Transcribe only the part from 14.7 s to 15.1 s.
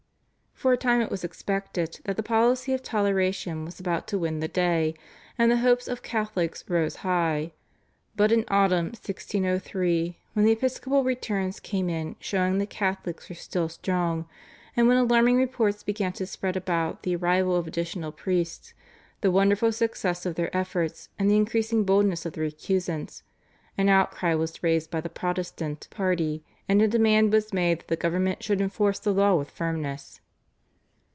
and when